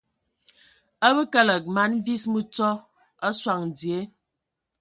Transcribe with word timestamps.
A 1.07 1.07
bə 1.15 1.21
kəlǝg 1.33 1.63
mana 1.75 1.97
vis 2.05 2.23
mǝtsɔ 2.33 2.69
a 3.27 3.29
sɔŋ 3.41 3.61
dzie. 3.75 3.99